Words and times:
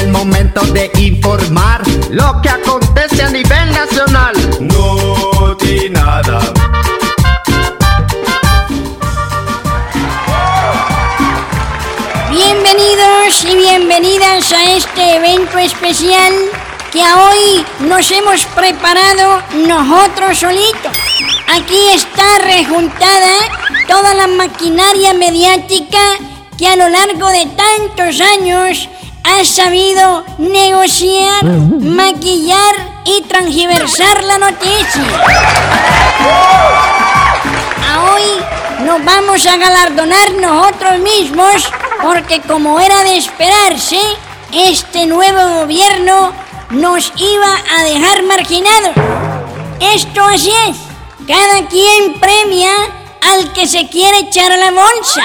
el 0.00 0.08
momento 0.08 0.62
de 0.72 0.90
informar 0.98 1.82
lo 2.10 2.40
que 2.40 2.48
acontece 2.48 3.22
a 3.22 3.28
nivel 3.28 3.70
nacional. 3.70 4.34
No 4.60 5.56
nada. 5.90 6.40
Bienvenidos 12.30 13.44
y 13.44 13.56
bienvenidas 13.56 14.52
a 14.52 14.76
este 14.76 15.16
evento 15.16 15.58
especial 15.58 16.32
que 16.90 17.02
hoy 17.02 17.64
nos 17.80 18.10
hemos 18.10 18.46
preparado 18.46 19.42
nosotros 19.66 20.38
solitos. 20.38 20.96
Aquí 21.48 21.88
está 21.94 22.38
rejuntada 22.38 23.34
toda 23.86 24.14
la 24.14 24.26
maquinaria 24.28 25.12
mediática 25.12 25.98
que 26.56 26.68
a 26.68 26.76
lo 26.76 26.88
largo 26.88 27.28
de 27.28 27.46
tantos 27.46 28.20
años 28.20 28.88
ha 29.24 29.44
sabido 29.44 30.24
negociar, 30.38 31.44
maquillar 31.44 33.02
y 33.04 33.22
transversar 33.22 34.22
la 34.24 34.38
noticia. 34.38 35.02
A 37.88 38.12
hoy 38.12 38.84
nos 38.84 39.04
vamos 39.04 39.46
a 39.46 39.56
galardonar 39.56 40.32
nosotros 40.34 40.98
mismos 40.98 41.70
porque 42.02 42.40
como 42.42 42.80
era 42.80 43.04
de 43.04 43.16
esperarse, 43.16 44.00
este 44.52 45.06
nuevo 45.06 45.60
gobierno 45.60 46.32
nos 46.70 47.12
iba 47.16 47.56
a 47.78 47.84
dejar 47.84 48.22
marginados. 48.24 48.92
Esto 49.80 50.24
así 50.24 50.52
es. 50.68 50.76
Cada 51.26 51.68
quien 51.68 52.18
premia 52.18 52.70
al 53.22 53.52
que 53.52 53.66
se 53.66 53.88
quiere 53.88 54.18
echar 54.18 54.50
a 54.50 54.56
la 54.56 54.70
bolsa. 54.70 55.22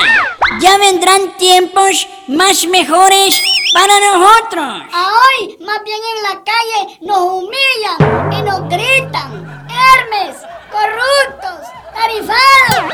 Ya 0.59 0.77
vendrán 0.77 1.37
tiempos 1.37 2.07
más 2.27 2.65
mejores 2.67 3.41
para 3.75 3.99
nosotros. 3.99 4.83
Hoy, 4.93 5.57
más 5.59 5.83
bien 5.83 5.99
en 6.15 6.23
la 6.23 6.41
calle, 6.45 6.97
nos 7.01 7.17
humillan 7.17 8.31
y 8.31 8.41
nos 8.41 8.69
gritan. 8.69 9.67
Hermes, 9.67 10.37
corruptos, 10.71 11.67
tarifados. 11.93 12.93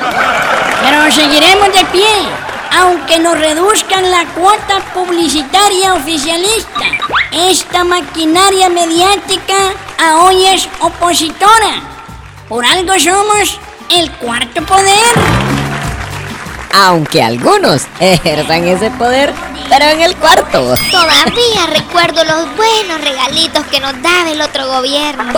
Pero 0.81 1.11
seguiremos 1.11 1.72
de 1.72 1.86
pie, 1.86 2.14
aunque 2.80 3.20
nos 3.20 3.38
reduzcan 3.38 4.09
la 4.09 4.25
cuota 4.33 4.80
publicitaria 4.95 5.94
oficialista. 5.94 6.86
Esta 7.31 7.83
maquinaria 7.83 8.67
mediática 8.67 9.73
a 10.03 10.23
hoy 10.23 10.48
es 10.48 10.67
opositora. 10.80 11.73
Por 12.50 12.66
algo 12.66 12.98
somos 12.98 13.59
el 13.92 14.11
cuarto 14.14 14.66
poder. 14.66 15.50
Aunque 16.73 17.22
algunos 17.22 17.83
ejerzan 18.00 18.67
ese 18.67 18.89
poder, 18.91 19.33
pero 19.69 19.86
en 19.86 20.02
el 20.02 20.16
cuarto. 20.16 20.75
Todavía 20.91 21.67
recuerdo 21.73 22.23
los 22.23 22.55
buenos 22.55 23.02
regalitos 23.02 23.66
que 23.66 23.80
nos 23.80 23.94
daba 24.02 24.30
el 24.31 24.41
otro 24.41 24.67
gobierno. 24.67 25.33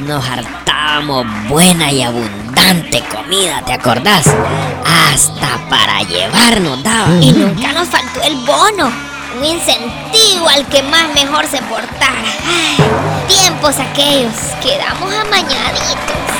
Nos 0.00 0.24
hartábamos 0.28 1.26
buena 1.48 1.92
y 1.92 2.02
abundante 2.02 3.02
comida, 3.14 3.62
¿te 3.64 3.72
acordás? 3.72 4.26
Hasta 4.84 5.58
para 5.68 6.02
llevar 6.02 6.60
nos 6.60 6.82
daba. 6.82 7.14
Y 7.20 7.32
nunca 7.32 7.72
nos 7.72 7.88
faltó 7.88 8.22
el 8.22 8.36
bono, 8.38 8.90
un 9.38 9.44
incentivo 9.44 10.48
al 10.48 10.66
que 10.66 10.82
más 10.82 11.08
mejor 11.14 11.46
se 11.46 11.58
portara. 11.62 12.32
Ay, 12.46 12.76
tiempos 13.28 13.76
aquellos, 13.78 14.34
quedamos 14.62 15.12
amañaditos. 15.14 16.31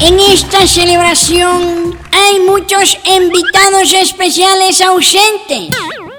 En 0.00 0.20
esta 0.20 0.66
celebración 0.66 1.98
hay 2.12 2.40
muchos 2.40 2.98
invitados 3.04 3.94
especiales 3.94 4.82
ausentes. 4.82 5.70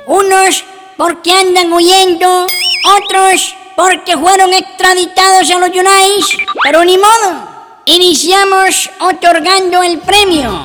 Unos 0.08 0.64
porque 0.98 1.32
andan 1.32 1.72
huyendo, 1.72 2.48
otros 2.98 3.56
porque 3.76 4.18
fueron 4.18 4.52
extraditados 4.54 5.52
a 5.52 5.60
los 5.60 5.70
United, 5.70 6.44
pero 6.64 6.84
ni 6.84 6.98
modo. 6.98 7.48
Iniciamos 7.86 8.90
otorgando 9.00 9.84
el 9.84 10.00
premio. 10.00 10.64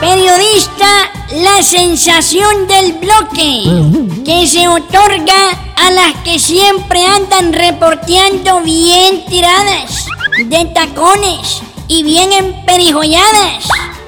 Periodista, 0.00 1.12
la 1.32 1.62
sensación 1.62 2.66
del 2.66 2.94
bloque, 2.94 4.24
que 4.24 4.46
se 4.46 4.66
otorga 4.66 5.50
a 5.76 5.90
las 5.90 6.14
que 6.24 6.38
siempre 6.38 7.04
andan 7.04 7.52
reporteando 7.52 8.60
bien 8.60 9.26
tiradas, 9.26 10.06
de 10.38 10.64
tacones 10.66 11.62
y 11.88 12.02
bien 12.02 12.32
emperijolladas, 12.32 13.64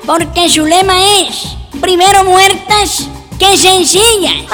porque 0.06 0.48
su 0.48 0.64
lema 0.64 0.94
es, 1.20 1.56
primero 1.80 2.24
muertas 2.24 3.08
que 3.38 3.56
sencillas. 3.56 4.44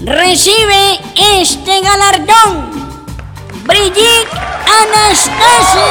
Recibe 0.00 1.00
este 1.40 1.80
galardón 1.80 2.74
Brigitte 3.64 4.28
Anastasia. 4.82 5.82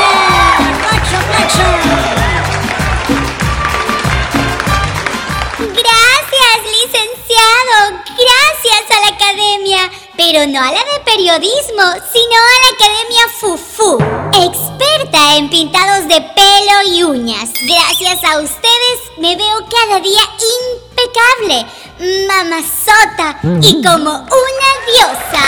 Gracias, 5.59 6.57
licenciado. 6.72 8.03
Gracias 8.07 8.84
a 8.91 9.01
la 9.01 9.16
academia. 9.16 9.91
Pero 10.16 10.45
no 10.47 10.59
a 10.62 10.72
la 10.72 10.80
de 10.80 11.00
periodismo, 11.03 11.84
sino 12.12 12.35
a 12.38 12.56
la 12.62 12.69
academia 12.75 13.28
FUFU. 13.40 14.23
Experta 14.36 15.38
en 15.38 15.48
pintados 15.48 16.08
de 16.08 16.20
pelo 16.20 16.96
y 16.96 17.04
uñas. 17.04 17.52
Gracias 17.62 18.24
a 18.24 18.40
ustedes 18.40 19.00
me 19.18 19.36
veo 19.36 19.66
cada 19.70 20.00
día 20.00 20.22
impecable, 20.90 21.66
mamazota 22.28 23.38
y 23.62 23.82
como 23.84 24.12
una 24.12 24.70
diosa. 24.88 25.46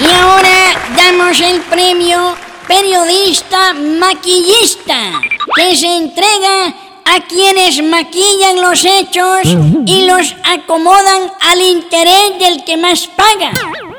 Y 0.00 0.12
ahora 0.12 0.74
damos 0.96 1.40
el 1.40 1.60
premio 1.62 2.34
Periodista 2.66 3.72
Maquillista, 3.72 5.20
que 5.54 5.76
se 5.76 5.96
entrega 5.96 6.74
a 7.04 7.20
quienes 7.28 7.80
maquillan 7.84 8.60
los 8.60 8.84
hechos 8.84 9.42
y 9.86 10.06
los 10.06 10.34
acomodan 10.44 11.32
al 11.40 11.60
interés 11.60 12.38
del 12.40 12.64
que 12.64 12.76
más 12.76 13.06
paga. 13.06 13.52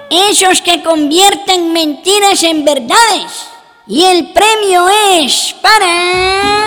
Esos 0.10 0.62
que 0.62 0.82
convierten 0.84 1.74
mentiras 1.74 2.42
en 2.44 2.64
verdades. 2.64 3.50
Y 3.88 4.06
el 4.06 4.32
premio 4.32 4.88
es 4.90 5.56
para... 5.62 6.58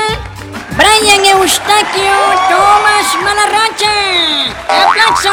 Brian 0.77 1.25
Eustaquio 1.25 2.13
Tomás 2.49 3.17
Malarracha. 3.23 4.53
¡Aplauso! 4.69 5.31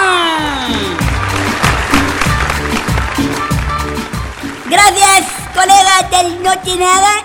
Gracias, 4.66 5.28
colegas 5.54 6.12
del 6.12 6.44
No 6.44 6.58
Tiene 6.60 6.86
Nada. 6.86 7.24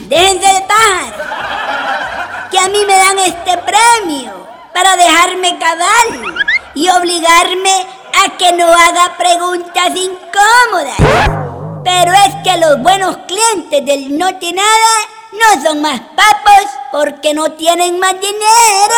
Déjense 0.00 0.52
de 0.52 0.60
pajas. 0.62 1.12
Que 2.50 2.58
a 2.58 2.68
mí 2.68 2.84
me 2.86 2.96
dan 2.96 3.18
este 3.18 3.58
premio 3.58 4.46
para 4.72 4.96
dejarme 4.96 5.58
cabal 5.58 6.36
y 6.74 6.88
obligarme 6.88 7.93
que 8.38 8.52
no 8.52 8.66
haga 8.66 9.16
preguntas 9.16 9.90
incómodas. 9.94 10.96
Pero 11.84 12.12
es 12.12 12.34
que 12.42 12.58
los 12.58 12.80
buenos 12.80 13.18
clientes 13.28 13.84
del 13.84 14.18
No 14.18 14.34
Tiene 14.36 14.62
Nada 14.62 15.14
no 15.32 15.62
son 15.62 15.82
más 15.82 16.00
papos 16.16 16.70
porque 16.92 17.34
no 17.34 17.52
tienen 17.52 17.98
más 17.98 18.14
dinero. 18.14 18.96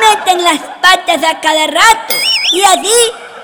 Meten 0.00 0.44
las 0.44 0.58
patas 0.80 1.22
a 1.24 1.40
cada 1.40 1.66
rato 1.66 2.14
y 2.52 2.62
así 2.62 2.94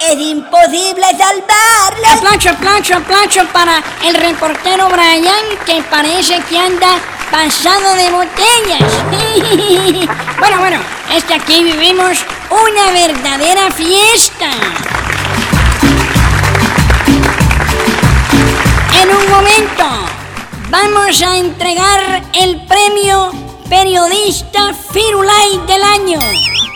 es 0.00 0.18
imposible 0.18 1.06
salvarlos. 1.16 2.12
Aplauso, 2.18 2.50
aplauso, 2.50 2.94
aplauso 2.96 3.46
para 3.52 3.82
el 4.04 4.14
reportero 4.14 4.88
Brian 4.88 5.58
que 5.66 5.82
parece 5.84 6.40
que 6.42 6.58
anda 6.58 6.98
pasado 7.30 7.94
de 7.96 8.10
botellas. 8.10 10.08
bueno, 10.38 10.58
bueno, 10.58 10.78
es 11.12 11.24
que 11.24 11.34
aquí 11.34 11.64
vivimos 11.64 12.18
una 12.54 12.92
verdadera 12.92 13.70
fiesta. 13.72 14.50
En 19.02 19.08
un 19.10 19.30
momento 19.30 19.84
vamos 20.70 21.20
a 21.22 21.36
entregar 21.36 22.22
el 22.32 22.64
premio 22.66 23.32
Periodista 23.68 24.72
Firulai 24.92 25.66
del 25.66 25.82
año 25.82 26.20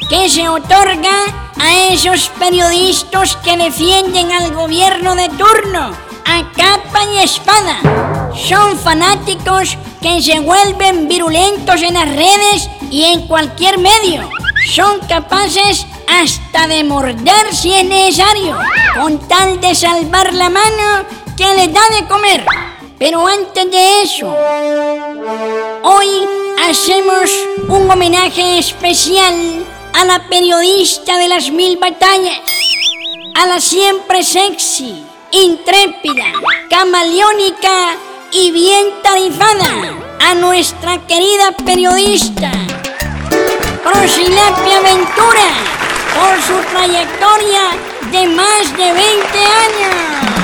que 0.09 0.29
se 0.29 0.49
otorga 0.49 1.53
a 1.61 1.75
esos 1.91 2.29
periodistas 2.41 3.37
que 3.37 3.57
defienden 3.57 4.33
al 4.33 4.53
gobierno 4.53 5.15
de 5.15 5.29
turno 5.29 5.93
a 6.25 6.53
capa 6.53 7.05
y 7.13 7.19
espada. 7.19 8.33
Son 8.35 8.77
fanáticos 8.79 9.79
que 10.03 10.21
se 10.23 10.41
vuelven 10.41 11.09
virulentos 11.09 11.83
en 11.83 11.95
las 11.95 12.09
redes 12.09 12.69
y 12.91 13.05
en 13.05 13.27
cualquier 13.29 13.79
medio. 13.79 14.38
Son 14.71 15.01
capaces 15.09 15.87
hasta 16.07 16.69
de 16.69 16.85
morder 16.85 17.55
si 17.55 17.73
es 17.73 17.85
necesario, 17.85 18.55
con 18.95 19.19
tal 19.27 19.59
de 19.63 19.75
salvar 19.75 20.35
la 20.35 20.51
mano 20.51 21.07
que 21.39 21.55
les 21.55 21.73
da 21.73 21.81
de 21.99 22.07
comer. 22.07 22.45
Pero 22.99 23.27
antes 23.27 23.71
de 23.71 24.03
eso, 24.03 24.27
hoy 25.83 26.09
hacemos 26.69 27.31
un 27.69 27.91
homenaje 27.91 28.59
especial 28.59 29.65
a 29.95 30.05
la 30.05 30.29
periodista 30.29 31.17
de 31.17 31.29
las 31.29 31.51
mil 31.51 31.79
batallas, 31.79 32.41
a 33.37 33.47
la 33.47 33.61
siempre 33.61 34.23
sexy, 34.23 35.03
intrépida, 35.31 36.27
camaleónica 36.69 37.97
y 38.33 38.51
bien 38.51 38.87
tarifada, 39.03 39.97
a 40.21 40.35
nuestra 40.35 40.99
querida 41.07 41.53
periodista, 41.65 42.53
Prosilapia 43.91 44.81
Ventura, 44.83 45.49
por 46.15 46.43
su 46.43 46.63
trayectoria 46.71 47.71
de 48.13 48.29
más 48.29 48.77
de 48.77 48.93
20 48.93 49.39
años. 49.39 50.38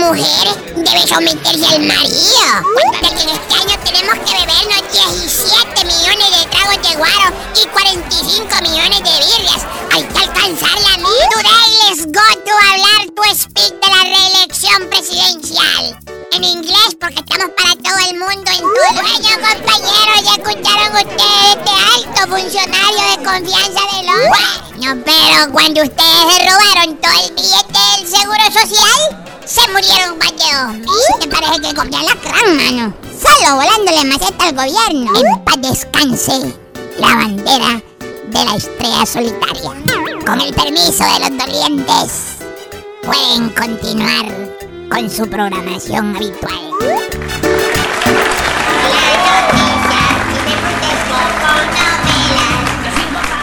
Mujer 0.00 0.56
debe 0.76 1.06
someterse 1.06 1.66
al 1.66 1.82
marido. 1.82 2.46
Cuéntate 2.72 3.14
que 3.14 3.22
en 3.22 3.28
este 3.28 3.54
año 3.54 3.76
tenemos 3.84 4.14
que 4.24 4.32
bebernos 4.32 4.92
17 4.92 5.84
millones 5.84 6.30
de 6.38 6.46
tragos 6.48 6.88
de 6.88 6.96
guaro 6.96 7.28
y 7.54 7.66
45 7.66 8.48
millones 8.62 8.98
de 8.98 9.12
birrias. 9.20 9.62
Hay 9.92 10.02
que 10.04 10.18
alcanzar 10.18 10.80
la 10.80 10.96
mil. 10.96 11.20
Today 11.30 11.70
let's 11.84 12.06
go 12.06 12.26
to 12.46 12.52
hablar 12.70 13.02
tu 13.14 13.22
speech 13.34 13.74
de 13.74 13.88
la 13.88 14.02
reelección 14.02 14.88
presidencial. 14.88 15.98
En 16.32 16.44
inglés, 16.44 16.96
porque 16.98 17.20
estamos 17.20 17.50
para 17.56 17.74
todo 17.76 17.98
el 18.08 18.18
mundo 18.18 18.50
en 18.50 18.60
todo 18.60 18.90
el 18.90 19.60
compañeros. 19.60 20.24
Ya 20.24 20.32
escucharon 20.32 20.96
ustedes 20.96 21.44
este 21.50 21.72
alto 21.94 22.36
funcionario 22.36 22.79
confianza 23.32 23.80
de 23.92 24.02
los... 24.06 24.76
Bueno, 24.76 25.02
pero 25.04 25.52
cuando 25.52 25.82
ustedes 25.82 26.22
se 26.28 26.50
robaron 26.50 26.96
todo 26.96 27.12
el 27.24 27.34
billete 27.34 27.78
del 27.96 28.08
Seguro 28.08 28.44
Social 28.52 29.30
se 29.46 29.60
murieron 29.72 30.18
más 30.18 30.30
de 30.30 30.44
dos 30.54 30.74
mil. 30.74 31.20
¿Te 31.20 31.28
parece 31.28 31.60
que 31.60 31.74
copian 31.74 32.06
la 32.06 32.14
gran 32.14 32.56
mano? 32.56 32.94
Solo 33.20 33.56
volándole 33.56 34.04
maceta 34.04 34.46
al 34.46 34.54
gobierno. 34.54 35.12
En 35.18 35.44
paz 35.44 35.60
descanse 35.60 36.54
la 36.98 37.14
bandera 37.16 37.82
de 38.28 38.44
la 38.44 38.54
estrella 38.54 39.06
solitaria. 39.06 39.72
Con 40.24 40.40
el 40.40 40.54
permiso 40.54 41.04
de 41.04 41.18
los 41.20 41.38
dolientes, 41.38 42.12
pueden 43.02 43.50
continuar 43.50 44.26
con 44.88 45.10
su 45.10 45.28
programación 45.28 46.16
habitual. 46.16 47.49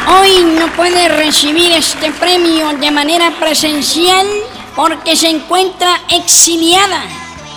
Hoy 0.09 0.41
no 0.57 0.71
puede 0.73 1.09
recibir 1.09 1.73
este 1.73 2.11
premio 2.11 2.69
de 2.77 2.91
manera 2.91 3.29
presencial 3.41 4.25
porque 4.73 5.17
se 5.17 5.29
encuentra 5.29 5.99
exiliada, 6.09 7.03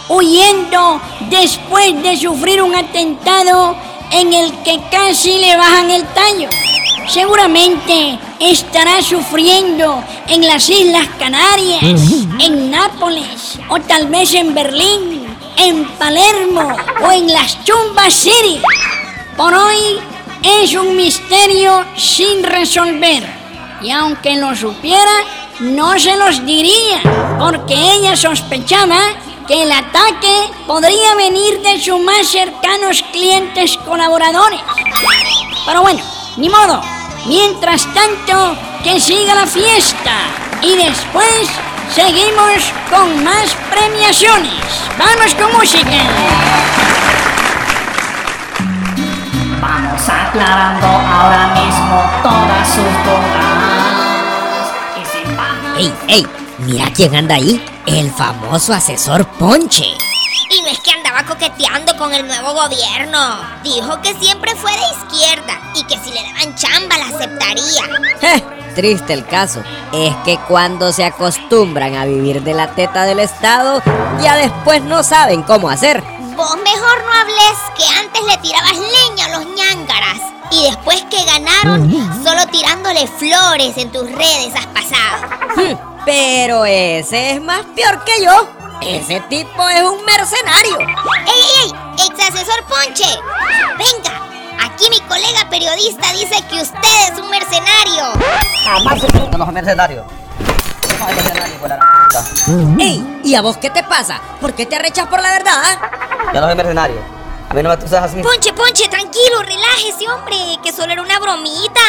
huyendo 0.08 1.00
después 1.30 2.02
de 2.02 2.16
sufrir 2.16 2.60
un 2.60 2.74
atentado 2.74 3.76
en 4.10 4.34
el 4.34 4.52
que 4.64 4.80
casi 4.90 5.38
le 5.38 5.56
bajan 5.56 5.92
el 5.92 6.04
tallo. 6.08 6.48
Seguramente 7.08 8.18
estará 8.40 9.00
sufriendo 9.00 10.02
en 10.26 10.44
las 10.44 10.68
Islas 10.68 11.06
Canarias, 11.20 11.82
en 12.40 12.68
Nápoles, 12.68 13.60
o 13.68 13.78
tal 13.78 14.08
vez 14.08 14.34
en 14.34 14.54
Berlín, 14.54 15.24
en 15.56 15.84
Palermo 15.98 16.76
o 17.06 17.12
en 17.12 17.32
las 17.32 17.62
Chumbas 17.62 18.12
City. 18.12 18.60
Por 19.36 19.54
hoy 19.54 20.00
es 20.42 20.74
un 20.74 20.96
misterio 20.96 21.84
sin 21.96 22.42
resolver. 22.42 23.26
Y 23.82 23.90
aunque 23.90 24.36
lo 24.36 24.54
supiera, 24.54 25.12
no 25.60 25.98
se 25.98 26.16
los 26.16 26.44
diría, 26.44 27.00
porque 27.38 27.74
ella 27.74 28.16
sospechaba 28.16 28.98
que 29.46 29.62
el 29.62 29.72
ataque 29.72 30.50
podría 30.66 31.14
venir 31.16 31.60
de 31.60 31.80
sus 31.80 32.00
más 32.00 32.28
cercanos 32.28 33.04
clientes 33.12 33.76
colaboradores. 33.78 34.60
Pero 35.66 35.82
bueno, 35.82 36.00
ni 36.36 36.48
modo. 36.48 36.80
Mientras 37.26 37.86
tanto, 37.92 38.56
que 38.82 39.00
siga 39.00 39.34
la 39.34 39.46
fiesta. 39.46 40.12
Y 40.62 40.76
después 40.76 41.48
seguimos 41.94 42.72
con 42.90 43.24
más 43.24 43.54
premiaciones. 43.70 44.52
Vamos 44.98 45.34
con 45.34 45.52
música. 45.52 46.89
Aclarando 50.30 50.86
ahora 50.86 51.54
mismo 51.54 52.02
todas 52.22 52.68
sus 52.68 52.84
dudas. 53.04 53.50
¡Ey, 55.76 55.92
ey! 56.08 56.26
Mira 56.58 56.86
quién 56.94 57.16
anda 57.16 57.34
ahí. 57.34 57.64
El 57.86 58.10
famoso 58.12 58.72
asesor 58.72 59.26
Ponche. 59.26 59.86
Y 60.50 60.62
no 60.62 60.68
es 60.68 60.78
que 60.80 60.92
andaba 60.92 61.24
coqueteando 61.24 61.96
con 61.96 62.12
el 62.14 62.26
nuevo 62.26 62.52
gobierno. 62.54 63.40
Dijo 63.64 64.00
que 64.02 64.14
siempre 64.14 64.54
fue 64.54 64.70
de 64.70 64.84
izquierda 65.02 65.60
y 65.74 65.82
que 65.84 65.98
si 65.98 66.12
le 66.12 66.22
daban 66.22 66.54
chamba 66.54 66.98
la 66.98 67.06
aceptaría. 67.06 67.82
Triste 68.76 69.12
el 69.14 69.26
caso. 69.26 69.64
Es 69.92 70.14
que 70.24 70.38
cuando 70.46 70.92
se 70.92 71.04
acostumbran 71.04 71.96
a 71.96 72.04
vivir 72.04 72.42
de 72.42 72.54
la 72.54 72.68
teta 72.68 73.04
del 73.04 73.18
Estado, 73.18 73.82
ya 74.22 74.36
después 74.36 74.80
no 74.82 75.02
saben 75.02 75.42
cómo 75.42 75.70
hacer. 75.70 76.04
Vos 76.36 76.56
mejor 76.62 77.04
no 77.04 77.12
hables 77.20 77.58
que 77.76 77.84
antes 77.98 78.22
le 78.24 78.36
tirabas 78.38 78.78
Y 80.50 80.64
después 80.64 81.02
que 81.10 81.24
ganaron, 81.24 81.90
solo 82.24 82.46
tirándole 82.48 83.06
flores 83.06 83.76
en 83.76 83.90
tus 83.92 84.10
redes 84.10 84.52
has 84.56 84.66
pasado. 84.66 85.80
Pero 86.04 86.64
ese 86.64 87.32
es 87.32 87.42
más 87.42 87.64
peor 87.76 88.02
que 88.04 88.24
yo. 88.24 88.48
Ese 88.82 89.20
tipo 89.28 89.68
es 89.68 89.82
un 89.82 90.04
mercenario. 90.04 90.78
¡Ey, 90.78 90.86
ey, 91.26 91.64
ey! 91.64 92.06
¡Ex 92.06 92.28
asesor 92.28 92.64
Ponche! 92.64 93.04
¡Venga! 93.78 94.22
Aquí 94.64 94.86
mi 94.90 95.00
colega 95.00 95.48
periodista 95.50 96.10
dice 96.12 96.42
que 96.48 96.62
usted 96.62 97.12
es 97.12 97.20
un 97.20 97.28
mercenario. 97.28 98.12
Jamás 98.64 99.02
no 99.38 99.46
mercenario. 99.46 100.04
¡Ey! 102.78 103.20
¿Y 103.22 103.34
a 103.34 103.42
vos 103.42 103.58
qué 103.58 103.70
te 103.70 103.82
pasa? 103.82 104.20
¿Por 104.40 104.54
qué 104.54 104.66
te 104.66 104.76
arrechas 104.76 105.06
por 105.08 105.20
la 105.20 105.30
verdad? 105.30 105.62
Yo 106.32 106.40
no 106.40 106.46
soy 106.46 106.56
mercenario. 106.56 107.19
A 107.50 107.54
mí 107.54 107.64
no 107.64 107.68
me 107.68 107.74
así. 107.74 108.22
Ponche, 108.22 108.52
Ponche, 108.52 108.86
tranquilo, 108.88 109.42
relájese, 109.42 110.08
hombre, 110.08 110.36
que 110.62 110.70
solo 110.70 110.92
era 110.92 111.02
una 111.02 111.18
bromita. 111.18 111.80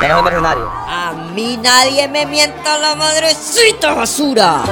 Ya 0.00 0.06
no 0.06 0.14
soy 0.14 0.22
mercenario. 0.22 0.70
A 0.86 1.12
mí 1.34 1.56
nadie 1.56 2.06
me 2.06 2.24
mienta 2.24 2.78
la 2.78 2.94
madrecita 2.94 3.94
basura. 3.94 4.62